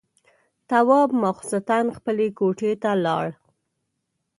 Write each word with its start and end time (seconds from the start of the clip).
تواب 0.69 1.09
ماخستن 1.21 1.85
خپلې 1.97 2.27
کوټې 2.37 2.71
ته 2.81 2.91
لاړ. 3.05 3.25